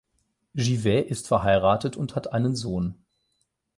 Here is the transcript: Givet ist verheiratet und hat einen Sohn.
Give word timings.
Givet 0.55 1.11
ist 1.11 1.27
verheiratet 1.27 1.95
und 1.95 2.15
hat 2.15 2.33
einen 2.33 2.55
Sohn. 2.55 3.05